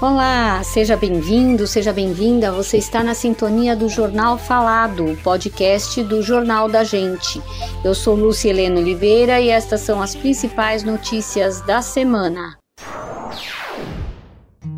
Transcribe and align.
Olá, 0.00 0.62
seja 0.64 0.96
bem-vindo, 0.96 1.66
seja 1.66 1.92
bem-vinda. 1.92 2.50
Você 2.50 2.78
está 2.78 3.04
na 3.04 3.12
sintonia 3.12 3.76
do 3.76 3.86
Jornal 3.86 4.38
Falado, 4.38 5.14
podcast 5.22 6.02
do 6.04 6.22
Jornal 6.22 6.70
da 6.70 6.82
Gente. 6.82 7.38
Eu 7.84 7.94
sou 7.94 8.14
Lúcia 8.14 8.48
Helena 8.48 8.80
Oliveira 8.80 9.38
e 9.42 9.50
estas 9.50 9.82
são 9.82 10.00
as 10.00 10.14
principais 10.14 10.82
notícias 10.82 11.60
da 11.66 11.82
semana. 11.82 12.59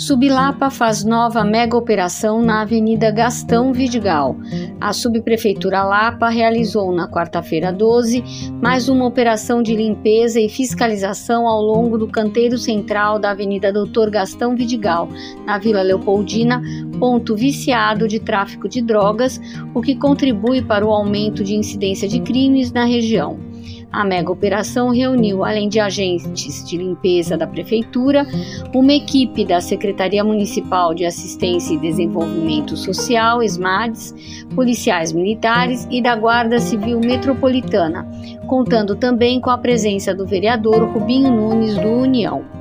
Sublapa 0.00 0.70
faz 0.70 1.04
nova 1.04 1.44
mega 1.44 1.76
operação 1.76 2.40
na 2.40 2.62
Avenida 2.62 3.10
Gastão 3.10 3.70
Vidigal. 3.70 4.34
A 4.80 4.94
Subprefeitura 4.94 5.82
Lapa 5.82 6.30
realizou 6.30 6.90
na 6.90 7.06
quarta-feira 7.06 7.70
12 7.70 8.24
mais 8.62 8.88
uma 8.88 9.04
operação 9.04 9.62
de 9.62 9.76
limpeza 9.76 10.40
e 10.40 10.48
fiscalização 10.48 11.46
ao 11.46 11.60
longo 11.60 11.98
do 11.98 12.08
canteiro 12.08 12.56
central 12.56 13.18
da 13.18 13.32
Avenida 13.32 13.70
Doutor 13.70 14.08
Gastão 14.08 14.56
Vidigal, 14.56 15.06
na 15.44 15.58
Vila 15.58 15.82
Leopoldina, 15.82 16.62
ponto 16.98 17.36
viciado 17.36 18.08
de 18.08 18.18
tráfico 18.18 18.70
de 18.70 18.80
drogas, 18.80 19.38
o 19.74 19.82
que 19.82 19.94
contribui 19.94 20.62
para 20.62 20.84
o 20.84 20.90
aumento 20.90 21.44
de 21.44 21.54
incidência 21.54 22.08
de 22.08 22.20
crimes 22.20 22.72
na 22.72 22.86
região. 22.86 23.49
A 23.92 24.04
mega 24.04 24.30
operação 24.30 24.90
reuniu, 24.90 25.44
além 25.44 25.68
de 25.68 25.80
agentes 25.80 26.64
de 26.64 26.76
limpeza 26.76 27.36
da 27.36 27.46
Prefeitura, 27.46 28.24
uma 28.72 28.92
equipe 28.92 29.44
da 29.44 29.60
Secretaria 29.60 30.22
Municipal 30.22 30.94
de 30.94 31.04
Assistência 31.04 31.74
e 31.74 31.78
Desenvolvimento 31.78 32.76
Social, 32.76 33.42
SMADES, 33.42 34.46
policiais 34.54 35.12
militares 35.12 35.88
e 35.90 36.00
da 36.00 36.14
Guarda 36.14 36.60
Civil 36.60 37.00
Metropolitana, 37.00 38.06
contando 38.46 38.94
também 38.94 39.40
com 39.40 39.50
a 39.50 39.58
presença 39.58 40.14
do 40.14 40.24
vereador 40.24 40.92
Rubinho 40.92 41.32
Nunes 41.32 41.76
do 41.76 41.88
União. 41.88 42.59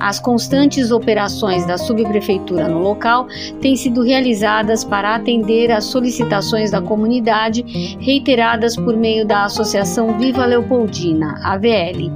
As 0.00 0.20
constantes 0.20 0.90
operações 0.90 1.66
da 1.66 1.76
subprefeitura 1.76 2.68
no 2.68 2.80
local 2.80 3.26
têm 3.60 3.74
sido 3.74 4.02
realizadas 4.02 4.84
para 4.84 5.14
atender 5.14 5.72
às 5.72 5.84
solicitações 5.84 6.70
da 6.70 6.80
comunidade 6.80 7.62
reiteradas 7.98 8.76
por 8.76 8.96
meio 8.96 9.26
da 9.26 9.44
Associação 9.44 10.16
Viva 10.18 10.44
Leopoldina, 10.46 11.40
AVL. 11.42 12.12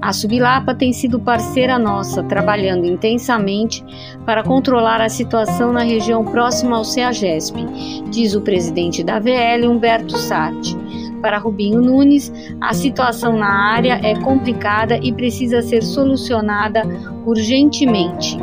A 0.00 0.12
Sublapa 0.12 0.74
tem 0.74 0.92
sido 0.92 1.18
parceira 1.18 1.78
nossa, 1.78 2.22
trabalhando 2.22 2.86
intensamente 2.86 3.84
para 4.24 4.42
controlar 4.42 5.00
a 5.00 5.08
situação 5.08 5.72
na 5.72 5.82
região 5.82 6.24
próxima 6.24 6.76
ao 6.76 6.84
CEAGESP, 6.84 7.56
diz 8.10 8.34
o 8.34 8.40
presidente 8.40 9.02
da 9.02 9.16
AVL, 9.16 9.68
Humberto 9.68 10.16
Sarti. 10.16 10.76
Para 11.20 11.38
Rubinho 11.38 11.80
Nunes, 11.80 12.32
a 12.60 12.72
situação 12.72 13.36
na 13.36 13.72
área 13.72 14.00
é 14.02 14.14
complicada 14.20 14.98
e 15.02 15.12
precisa 15.12 15.62
ser 15.62 15.82
solucionada 15.82 16.82
urgentemente. 17.24 18.38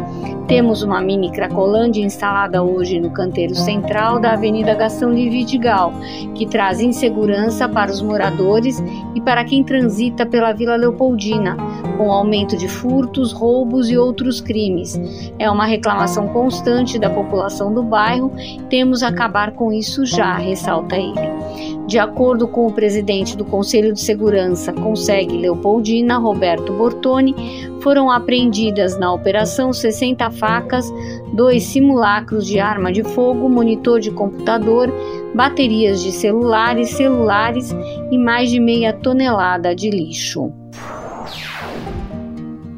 Temos 0.48 0.84
uma 0.84 1.02
mini 1.02 1.32
Cracolândia 1.32 2.04
instalada 2.04 2.62
hoje 2.62 3.00
no 3.00 3.10
canteiro 3.10 3.56
central 3.56 4.20
da 4.20 4.34
Avenida 4.34 4.76
Gastão 4.76 5.14
de 5.14 5.30
Vidigal, 5.30 5.94
que 6.36 6.46
traz 6.46 6.82
insegurança 6.82 7.68
para 7.70 7.90
os 7.90 8.02
moradores 8.02 8.84
e 9.16 9.22
para 9.22 9.46
quem 9.46 9.64
transita 9.64 10.26
pela 10.26 10.52
Vila 10.52 10.76
Leopoldina, 10.76 11.56
com 11.98 12.12
aumento 12.12 12.58
de 12.58 12.68
furtos, 12.68 13.32
roubos 13.32 13.90
e 13.90 13.98
outros 13.98 14.42
crimes. 14.42 15.00
É 15.40 15.50
uma 15.50 15.66
reclamação 15.66 16.28
constante 16.28 17.00
da 17.00 17.10
população 17.10 17.74
do 17.74 17.82
bairro, 17.82 18.32
temos 18.70 19.02
acabar 19.02 19.52
com 19.52 19.72
isso 19.72 20.06
já, 20.06 20.36
ressalta 20.36 20.98
ele. 20.98 21.83
De 21.94 22.00
acordo 22.00 22.48
com 22.48 22.66
o 22.66 22.74
presidente 22.74 23.38
do 23.38 23.46
Conselho 23.46 23.94
de 23.94 24.02
Segurança 24.02 24.74
Consegue 24.74 25.38
Leopoldina, 25.38 26.18
Roberto 26.18 26.74
Bortoni, 26.74 27.36
foram 27.82 28.10
apreendidas 28.10 28.98
na 28.98 29.14
operação 29.14 29.72
60 29.72 30.32
facas, 30.32 30.92
dois 31.36 31.62
simulacros 31.62 32.48
de 32.48 32.60
arma 32.60 32.92
de 32.92 33.04
fogo, 33.04 33.48
monitor 33.48 34.00
de 34.00 34.10
computador, 34.10 34.92
baterias 35.36 36.02
de 36.02 36.12
celulares, 36.12 36.90
celulares 36.90 37.72
e 38.10 38.18
mais 38.18 38.50
de 38.50 38.60
meia 38.60 38.92
tonelada 38.92 39.76
de 39.76 39.92
lixo. 39.92 40.52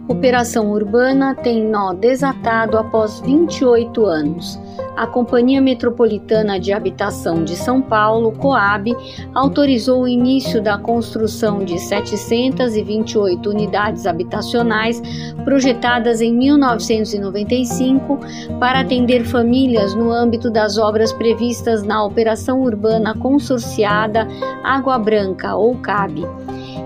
Operação 0.08 0.72
Urbana 0.72 1.36
tem 1.36 1.64
nó 1.64 1.94
desatado 1.94 2.78
após 2.78 3.20
28 3.22 4.06
anos 4.06 4.60
a 4.96 5.06
Companhia 5.06 5.62
Metropolitana 5.62 6.60
de 6.60 6.72
Habitação 6.72 7.44
de 7.44 7.56
São 7.56 7.82
Paulo, 7.82 8.32
COAB, 8.32 8.96
autorizou 9.34 10.04
o 10.04 10.08
início 10.08 10.62
da 10.62 10.78
construção 10.78 11.66
de 11.66 11.78
728 11.80 13.50
unidades 13.50 14.06
habitacionais 14.06 15.02
projetadas 15.44 16.22
em 16.22 16.34
1995 16.34 18.20
para 18.60 18.80
atender 18.80 19.26
famílias 19.26 19.94
no 19.94 20.12
âmbito 20.12 20.50
das 20.50 20.78
obras 20.78 21.12
previstas 21.12 21.84
na 21.84 22.04
Operação 22.04 22.62
Urbana 22.62 23.14
Consorciada 23.18 24.28
Água 24.64 24.98
Branca, 24.98 25.56
ou 25.56 25.76
CAB. 25.76 26.26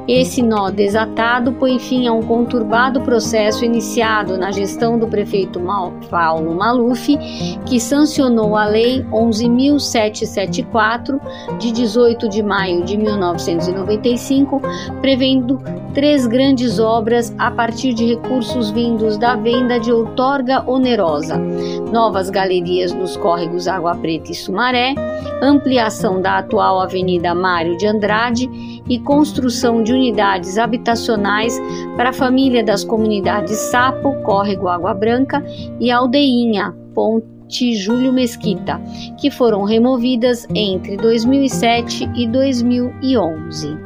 Esse 0.10 0.42
nó 0.42 0.72
desatado 0.72 1.52
põe 1.52 1.78
fim 1.78 2.08
a 2.08 2.12
um 2.12 2.24
conturbado 2.24 3.00
processo 3.02 3.64
iniciado 3.64 4.40
na 4.40 4.52
gestão 4.52 4.98
do 4.98 5.08
prefeito 5.08 5.62
Paulo 6.10 6.56
Maluf, 6.56 7.16
que 7.68 7.80
sancionou 7.80 8.56
a 8.56 8.66
Lei 8.66 9.06
11.774, 9.12 11.20
de 11.60 11.72
18 11.72 12.28
de 12.28 12.42
maio 12.42 12.84
de 12.84 12.98
1995, 12.98 14.60
prevendo 15.00 15.62
três 15.94 16.26
grandes 16.26 16.80
obras 16.80 17.32
a 17.38 17.52
partir 17.52 17.94
de 17.94 18.16
recursos 18.16 18.72
vindos 18.72 19.16
da 19.16 19.36
venda 19.36 19.80
de 19.80 19.92
outorga 19.92 20.68
onerosa: 20.68 21.38
novas 21.38 22.32
galerias 22.32 22.92
nos 22.94 23.16
córregos 23.16 23.68
Água 23.68 23.94
Preta 23.94 24.32
e 24.32 24.36
Sumaré, 24.36 24.96
ampliação 25.40 26.20
da 26.20 26.40
atual 26.40 26.80
Avenida 26.80 27.36
Mário 27.36 27.78
de 27.78 27.86
Andrade 27.86 28.79
e 28.90 29.00
construção 29.00 29.84
de 29.84 29.94
unidades 29.94 30.58
habitacionais 30.58 31.60
para 31.96 32.10
a 32.10 32.14
família 32.14 32.64
das 32.64 32.84
comunidades 32.84 33.56
Sapo, 33.72 34.14
Córrego 34.24 34.68
Água 34.68 34.94
Branca 34.94 35.44
e 35.80 35.92
Aldeinha, 35.92 36.76
Ponte 36.94 37.76
Júlio 37.76 38.12
Mesquita, 38.12 38.82
que 39.20 39.30
foram 39.30 39.64
removidas 39.64 40.48
entre 40.54 40.98
2007 40.98 42.10
e 42.16 42.28
2011. 42.28 43.78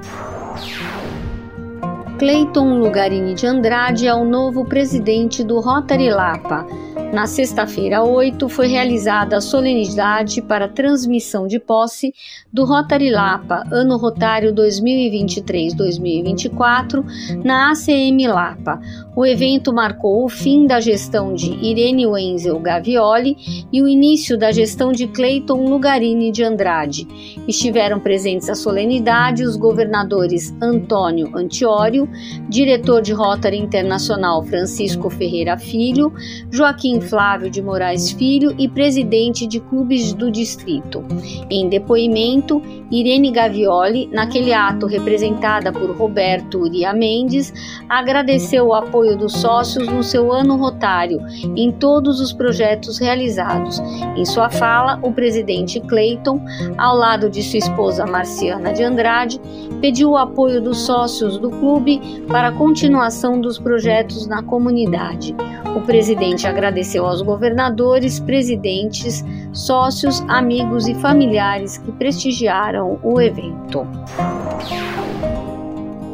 Cleiton 2.18 2.78
Lugarini 2.78 3.34
de 3.34 3.46
Andrade 3.46 4.08
é 4.08 4.14
o 4.14 4.24
novo 4.24 4.64
presidente 4.64 5.44
do 5.44 5.60
Rotary 5.60 6.10
Lapa. 6.10 6.66
Na 7.14 7.28
sexta-feira 7.28 8.04
8, 8.04 8.50
foi 8.50 8.68
realizada 8.68 9.38
a 9.38 9.42
solenidade 9.42 10.42
para 10.42 10.68
transmissão 10.68 11.48
de 11.48 11.60
posse 11.60 12.14
do 12.52 12.66
Rotary 12.66 13.10
Lapa, 13.10 13.64
ano 13.72 13.96
rotário 13.98 14.54
2023-2024, 14.54 17.04
na 17.44 17.72
ACM 17.72 18.28
Lapa. 18.28 18.82
O 19.16 19.26
evento 19.26 19.74
marcou 19.74 20.26
o 20.26 20.30
fim 20.30 20.68
da 20.68 20.80
gestão 20.80 21.34
de 21.34 21.52
Irene 21.54 22.06
Wenzel 22.06 22.60
Gavioli 22.60 23.66
e 23.72 23.82
o 23.82 23.88
início 23.88 24.38
da 24.38 24.52
gestão 24.52 24.92
de 24.92 25.08
Cleiton 25.08 25.68
Lugarini 25.68 26.32
de 26.32 26.44
Andrade. 26.44 27.08
Estiveram 27.48 28.00
presentes 28.00 28.50
à 28.50 28.56
solenidade 28.56 29.44
os 29.44 29.56
governadores 29.56 30.54
Antônio 30.62 31.36
Antiório, 31.36 32.08
diretor 32.50 33.02
de 33.02 33.14
Rotary 33.14 33.58
Internacional 33.58 34.44
Francisco 34.44 35.10
Ferreira 35.10 35.58
Filho, 35.58 36.14
Joaquim 36.52 36.83
Flávio 37.00 37.50
de 37.50 37.62
Moraes 37.62 38.12
Filho 38.12 38.54
e 38.58 38.68
presidente 38.68 39.48
de 39.48 39.62
clubes 39.62 40.14
do 40.14 40.30
distrito. 40.30 41.02
Em 41.50 41.70
depoimento, 41.70 42.62
Irene 42.92 43.32
Gavioli, 43.32 44.10
naquele 44.12 44.54
ato 44.54 44.86
representada 44.86 45.72
por 45.72 45.96
Roberto 45.96 46.60
Uria 46.60 46.92
Mendes, 46.92 47.54
agradeceu 47.88 48.68
o 48.68 48.74
apoio 48.74 49.18
dos 49.18 49.32
sócios 49.32 49.88
no 49.88 50.04
seu 50.04 50.32
ano 50.32 50.58
rotário 50.58 51.20
em 51.56 51.72
todos 51.72 52.20
os 52.20 52.34
projetos 52.34 53.00
realizados. 53.00 53.80
Em 54.18 54.26
sua 54.26 54.50
fala, 54.50 55.00
o 55.02 55.12
presidente 55.12 55.80
Clayton, 55.80 56.42
ao 56.78 56.98
lado 56.98 57.30
de 57.30 57.42
sua 57.42 57.60
esposa 57.60 58.06
Marciana 58.06 58.74
de 58.74 58.84
Andrade, 58.84 59.40
pediu 59.80 60.12
o 60.12 60.18
apoio 60.18 60.62
dos 60.62 60.80
sócios 60.80 61.38
do 61.38 61.50
clube 61.50 62.02
para 62.28 62.50
a 62.50 62.52
continuação 62.52 63.40
dos 63.40 63.58
projetos 63.58 64.28
na 64.28 64.44
comunidade. 64.44 65.34
O 65.76 65.82
presidente 65.82 66.46
agradeceu 66.74 67.06
aos 67.06 67.22
governadores, 67.22 68.20
presidentes, 68.20 69.24
sócios, 69.54 70.22
amigos 70.28 70.88
e 70.88 70.96
familiares 70.96 71.78
que 71.78 71.92
prestigiaram 71.92 73.00
o 73.04 73.22
evento. 73.22 73.86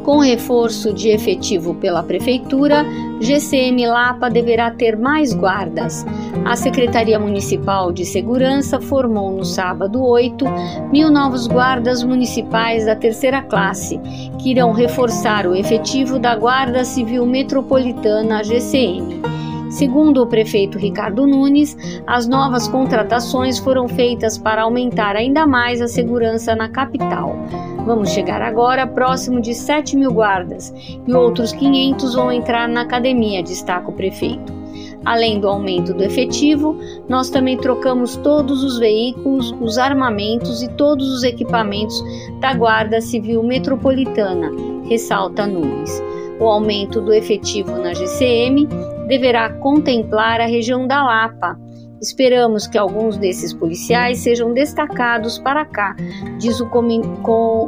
Com 0.04 0.18
reforço 0.18 0.92
de 0.92 1.08
efetivo 1.08 1.74
pela 1.74 2.02
Prefeitura, 2.02 2.84
GCM 3.20 3.86
Lapa 3.86 4.28
deverá 4.28 4.70
ter 4.70 4.98
mais 4.98 5.32
guardas. 5.32 6.04
A 6.44 6.56
Secretaria 6.56 7.18
Municipal 7.18 7.92
de 7.92 8.04
Segurança 8.04 8.80
formou 8.80 9.30
no 9.30 9.44
sábado 9.44 10.02
8 10.02 10.44
mil 10.90 11.10
novos 11.10 11.46
guardas 11.46 12.02
municipais 12.02 12.84
da 12.84 12.96
terceira 12.96 13.40
classe, 13.40 13.98
que 14.38 14.50
irão 14.50 14.72
reforçar 14.72 15.46
o 15.46 15.54
efetivo 15.54 16.18
da 16.18 16.34
Guarda 16.34 16.84
Civil 16.84 17.24
Metropolitana 17.24 18.42
GCM. 18.42 19.39
Segundo 19.70 20.20
o 20.20 20.26
prefeito 20.26 20.76
Ricardo 20.78 21.26
Nunes, 21.28 21.76
as 22.04 22.26
novas 22.26 22.66
contratações 22.66 23.58
foram 23.60 23.86
feitas 23.86 24.36
para 24.36 24.62
aumentar 24.62 25.14
ainda 25.14 25.46
mais 25.46 25.80
a 25.80 25.86
segurança 25.86 26.56
na 26.56 26.68
capital. 26.68 27.36
Vamos 27.86 28.10
chegar 28.10 28.42
agora 28.42 28.84
próximo 28.84 29.40
de 29.40 29.54
7 29.54 29.96
mil 29.96 30.12
guardas 30.12 30.74
e 31.06 31.14
outros 31.14 31.52
500 31.52 32.14
vão 32.14 32.32
entrar 32.32 32.68
na 32.68 32.82
academia, 32.82 33.44
destaca 33.44 33.88
o 33.88 33.92
prefeito. 33.92 34.52
Além 35.04 35.40
do 35.40 35.48
aumento 35.48 35.94
do 35.94 36.02
efetivo, 36.02 36.76
nós 37.08 37.30
também 37.30 37.56
trocamos 37.56 38.16
todos 38.16 38.64
os 38.64 38.78
veículos, 38.78 39.54
os 39.60 39.78
armamentos 39.78 40.62
e 40.62 40.68
todos 40.68 41.08
os 41.12 41.22
equipamentos 41.22 42.02
da 42.40 42.52
Guarda 42.54 43.00
Civil 43.00 43.42
Metropolitana, 43.42 44.50
ressalta 44.88 45.46
Nunes. 45.46 46.02
O 46.40 46.46
aumento 46.46 47.00
do 47.00 47.12
efetivo 47.12 47.78
na 47.78 47.94
GCM 47.94 48.68
deverá 49.10 49.52
contemplar 49.54 50.40
a 50.40 50.46
região 50.46 50.86
da 50.86 51.02
Lapa. 51.02 51.58
Esperamos 52.00 52.68
que 52.68 52.78
alguns 52.78 53.18
desses 53.18 53.52
policiais 53.52 54.20
sejam 54.20 54.54
destacados 54.54 55.36
para 55.36 55.64
cá, 55.64 55.96
diz 56.38 56.60
o 56.60 56.70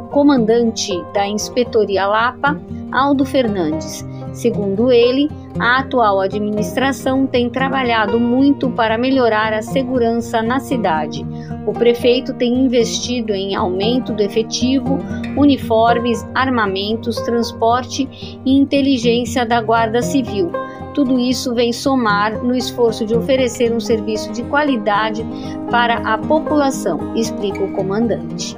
comandante 0.09 0.93
da 1.13 1.27
Inspetoria 1.27 2.07
Lapa, 2.07 2.57
Aldo 2.93 3.25
Fernandes. 3.25 4.07
Segundo 4.31 4.91
ele, 4.91 5.29
a 5.59 5.81
atual 5.81 6.21
administração 6.21 7.27
tem 7.27 7.49
trabalhado 7.49 8.19
muito 8.19 8.71
para 8.71 8.97
melhorar 8.97 9.53
a 9.53 9.61
segurança 9.61 10.41
na 10.41 10.59
cidade. 10.59 11.23
O 11.67 11.73
prefeito 11.73 12.33
tem 12.33 12.65
investido 12.65 13.33
em 13.33 13.53
aumento 13.53 14.13
do 14.13 14.23
efetivo, 14.23 14.97
uniformes, 15.37 16.25
armamentos, 16.33 17.17
transporte 17.17 18.09
e 18.43 18.57
inteligência 18.57 19.45
da 19.45 19.61
Guarda 19.61 20.01
Civil. 20.01 20.51
Tudo 20.93 21.19
isso 21.19 21.53
vem 21.53 21.73
somar 21.73 22.43
no 22.43 22.55
esforço 22.55 23.05
de 23.05 23.15
oferecer 23.15 23.73
um 23.73 23.79
serviço 23.79 24.31
de 24.31 24.43
qualidade 24.43 25.25
para 25.69 25.95
a 25.97 26.17
população, 26.17 27.15
explica 27.15 27.63
o 27.63 27.73
comandante. 27.73 28.55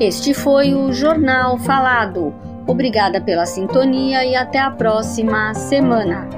Este 0.00 0.34
foi 0.34 0.74
o 0.74 0.92
Jornal 0.92 1.58
Falado 1.58 2.34
Obrigada 2.66 3.20
pela 3.20 3.46
sintonia 3.46 4.24
e 4.24 4.34
até 4.34 4.58
a 4.58 4.70
próxima 4.70 5.54
semana. 5.54 6.28